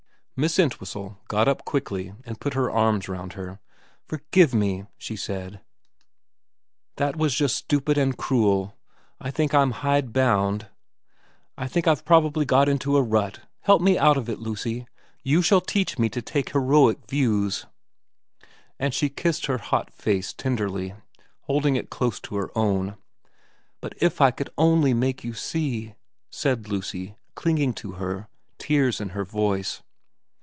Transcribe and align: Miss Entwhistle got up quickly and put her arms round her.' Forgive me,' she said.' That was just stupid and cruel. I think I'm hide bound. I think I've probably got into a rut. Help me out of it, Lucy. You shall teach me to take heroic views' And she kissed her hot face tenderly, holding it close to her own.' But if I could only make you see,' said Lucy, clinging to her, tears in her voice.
Miss 0.37 0.57
Entwhistle 0.57 1.19
got 1.27 1.47
up 1.47 1.63
quickly 1.65 2.15
and 2.25 2.39
put 2.41 2.55
her 2.55 2.71
arms 2.71 3.07
round 3.07 3.33
her.' 3.33 3.59
Forgive 4.07 4.55
me,' 4.55 4.85
she 4.97 5.15
said.' 5.15 5.61
That 6.97 7.15
was 7.15 7.35
just 7.35 7.55
stupid 7.55 7.95
and 7.95 8.17
cruel. 8.17 8.73
I 9.19 9.29
think 9.29 9.53
I'm 9.53 9.69
hide 9.69 10.11
bound. 10.11 10.65
I 11.59 11.67
think 11.67 11.87
I've 11.87 12.05
probably 12.05 12.43
got 12.43 12.67
into 12.67 12.97
a 12.97 13.03
rut. 13.03 13.41
Help 13.59 13.83
me 13.83 13.99
out 13.99 14.17
of 14.17 14.27
it, 14.29 14.39
Lucy. 14.39 14.87
You 15.21 15.43
shall 15.43 15.61
teach 15.61 15.99
me 15.99 16.09
to 16.09 16.23
take 16.23 16.53
heroic 16.53 17.05
views' 17.07 17.67
And 18.79 18.95
she 18.95 19.09
kissed 19.09 19.45
her 19.45 19.59
hot 19.59 19.91
face 19.93 20.33
tenderly, 20.33 20.95
holding 21.41 21.75
it 21.75 21.91
close 21.91 22.19
to 22.21 22.35
her 22.37 22.49
own.' 22.57 22.97
But 23.81 23.93
if 23.97 24.19
I 24.19 24.31
could 24.31 24.49
only 24.57 24.91
make 24.95 25.23
you 25.23 25.35
see,' 25.35 25.93
said 26.31 26.67
Lucy, 26.67 27.15
clinging 27.35 27.75
to 27.75 27.91
her, 27.91 28.27
tears 28.57 28.99
in 28.99 29.09
her 29.09 29.23
voice. 29.23 29.83